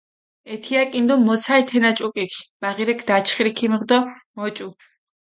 [0.55, 3.99] ეთიაკინ დო მოცალჷ თენა ჭუკიქ, ბაღირექ დაჩხირი ქჷმიღუ დო
[4.35, 4.67] მოჭუ.